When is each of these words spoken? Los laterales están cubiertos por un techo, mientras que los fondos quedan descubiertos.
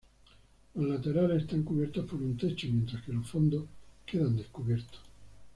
Los 0.73 0.87
laterales 0.89 1.43
están 1.43 1.61
cubiertos 1.61 2.09
por 2.09 2.19
un 2.23 2.35
techo, 2.35 2.65
mientras 2.71 3.03
que 3.05 3.13
los 3.13 3.27
fondos 3.29 3.65
quedan 4.03 4.35
descubiertos. 4.35 4.99